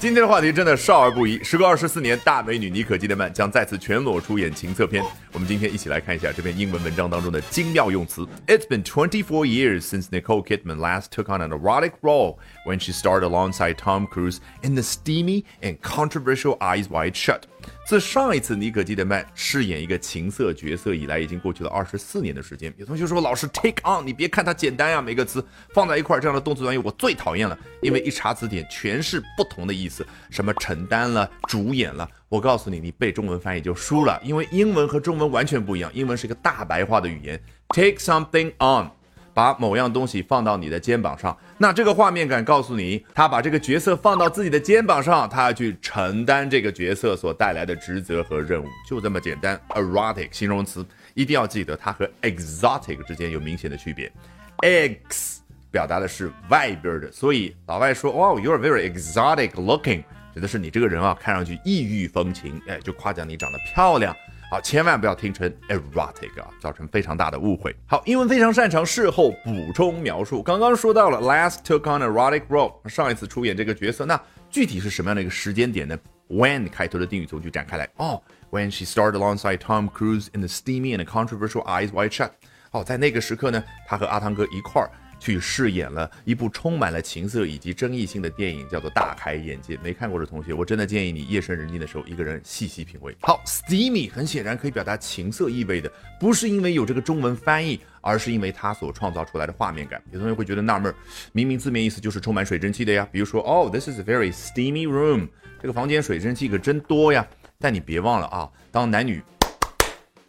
[0.00, 1.42] 今天的话题真的少儿不宜。
[1.42, 5.02] 时隔二十四年，大美女妮可基德曼将再次全裸出演情色片。
[5.32, 8.24] 我们今天一起来看一下这篇英文文章当中的精妙用词。
[8.46, 13.24] It's been 24 years since Nicole Kidman last took on an erotic role when she starred
[13.24, 17.48] alongside Tom Cruise in the steamy and controversial Eyes Wide Shut.
[17.88, 22.70] 自上一次妮可基德曼饰演一个情色角色以来，已经过去了二十四年的时间。
[22.76, 25.42] 有同学说：“老师，take on，你别看它简单呀，每个词
[25.72, 32.06] 放在一块儿，这样的动词短语我最讨厌了，因为一查词典全是不同的意思，什么承担了、主演了。
[32.28, 38.90] 我告诉你，你背中文翻译就输了，因为英文和中文完全不一样，英文是一个大白话的语言，take something on。”
[39.38, 49.56] 把某样东西放到你的肩膀上，那这个画面感告诉你，他把这个角色放到自己的肩膀上，他要去承担这个角色所带来的职责和任务，就这么简单。
[49.68, 50.84] Erotic 形容词
[51.14, 54.10] 一定要记得，它和 exotic 之间有明显的区别。
[54.56, 60.02] X 表达的是外边的，所以老外说，哇 you are very exotic looking，
[60.34, 64.12] 指的是你这个人啊，看上去异域风情，哎，就夸奖你长得漂亮。
[64.50, 67.76] 好，千万不要听成 erotic 啊，造成非常大的误会。
[67.86, 70.42] 好，英文非常擅长事后补充描述。
[70.42, 75.98] 刚刚说到了 last took on erotic role，上一次出演这个角色，那具体是什么样的一个时间点呢
[76.30, 82.30] ？When 开头的定语从句展开来，哦，When she starred alongside Tom Cruise in the steamy and controversial Eyes Wide Shut。
[82.70, 84.90] 哦，在那个时刻呢，她和阿汤哥一块儿。
[85.18, 89.76] 去饰演了一部充满了情色以及争议性的电影，叫做《大开眼界》。
[89.82, 93.16] 没看过的同学，我真的建议你夜深人静的时候，一个人细细品味。
[93.20, 100.02] 好，steamy 很显然可以表达情色意味的，不是因为有这个中文翻译，而是因为它所创造出来的画面感。
[100.12, 100.94] 有同学会觉得纳闷，
[101.32, 103.06] 明明字面意思就是充满水蒸气的呀。
[103.10, 105.28] 比如说，哦，this is a very steamy room，
[105.60, 107.26] 这个房间水蒸气可真多呀。
[107.58, 109.20] 但你别忘了啊，当男女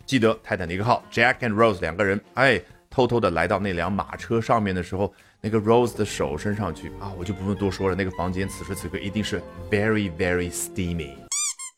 [0.06, 2.60] 记得泰坦尼克号 Jack and Rose 两个人，哎。
[2.90, 7.96] 偷偷的来到那辆马车上面的时候，那个 Rose 的手伸上去啊，我就不用多说了。
[7.96, 11.14] 那个房间此时此刻一定是 very very steamy。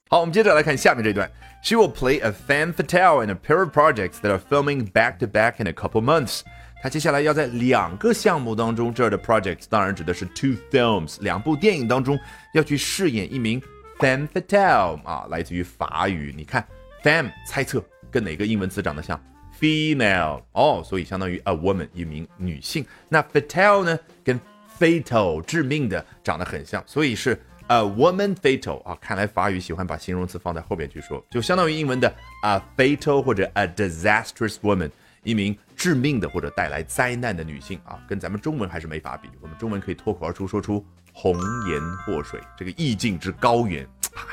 [0.09, 1.30] 好，我们接着来看下面这段。
[1.64, 5.28] She will play a femme fatale in a pair of projects that are filming back to
[5.28, 6.41] back in a couple months。
[6.81, 12.18] 她接下来要在两个项目当中，这儿的 projects 当然指的是 two films，两部电影当中
[12.56, 13.62] 要去饰演一名
[14.00, 16.34] femme fatale 啊，来自于法语。
[16.35, 16.68] 你看
[17.03, 19.22] femme，猜测跟哪个英文词长得像
[19.61, 22.83] ？female 哦，所以相当于 a woman 一名女性。
[23.07, 24.41] 那 fatal 呢，跟
[24.79, 28.97] fatal 致命的长得很像，所以是 a woman fatal 啊。
[28.99, 32.11] 看来法语喜欢把形容词放在后边去说，就相当于英文的
[32.44, 34.89] a fatal 或者 a disastrous woman，
[35.23, 38.03] 一名致命的或者带来灾难的女性啊。
[38.09, 40.83] 跟咱们中文还是没法比，我们中文可以脱口而出说出
[41.13, 41.33] 红
[41.69, 44.25] 颜祸水，这个意境之高远啊，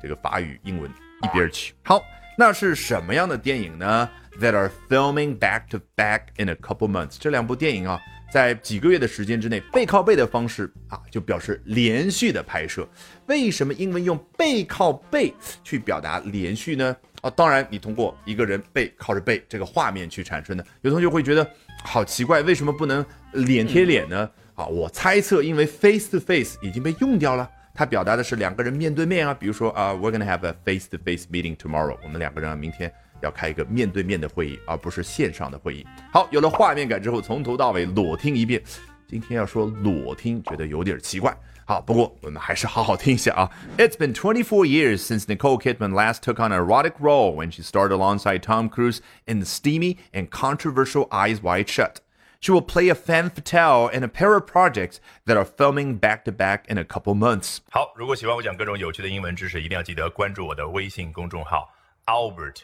[0.00, 0.88] 这个法语英文
[1.22, 1.74] 一边去。
[1.82, 2.00] 好，
[2.40, 4.08] 那是什么样的电影呢
[4.40, 7.16] ？that are filming back to back in a couple months。
[7.18, 8.00] 这两部电影啊，
[8.30, 12.88] 在几个月的时间之内，背靠背的方式啊，就表示连续的拍摄。
[13.26, 15.34] 为什么英文用背靠背
[15.64, 16.96] 去表达连续呢？
[17.22, 20.64] 啊，当然，你通过一个人背靠着背这个画面去产生的。
[20.82, 21.44] 有同学会觉得
[21.82, 24.30] 好奇怪，为什么不能脸贴脸呢？
[24.54, 29.33] 啊，我猜测，因为 face to face 已经被用掉了，它表达的是两个人面对面啊。
[29.33, 31.97] 比如说啊，we're gonna have a face to face meeting tomorrow。
[32.03, 32.91] 我们两个人啊，明天。
[33.21, 35.87] 要开一个面对面的会议，而不是线上的会议。
[36.11, 38.61] 好，有了画面感之后，从头到尾裸听一遍。
[39.07, 41.33] 今天要说裸听，觉得有点奇怪。
[41.63, 43.49] 好，不过我们还是好好听一下啊。
[43.77, 47.93] It's been 24 years since Nicole Kidman last took on an erotic role when she starred
[47.93, 52.01] alongside Tom Cruise in the steamy and controversial Eyes Wide Shut.
[52.39, 56.25] She will play a femme fatale in a pair of projects that are filming back
[56.25, 57.59] to back in a couple months.
[57.71, 61.73] 好，如果喜欢我讲各种有趣的英文知识，一定要记得关注我的微信公众号
[62.05, 62.63] Albert。